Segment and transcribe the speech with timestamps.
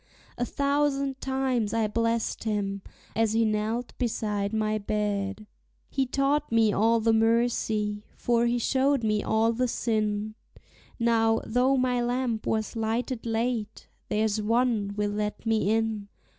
[0.35, 2.81] A thousand times I blest him,
[3.15, 5.45] as he knelt beside my bed.
[5.91, 10.33] He taught me all the mercy, for he showed me all the sin;
[10.97, 16.07] Now, though my lamp was lighted late, there's One will let me in.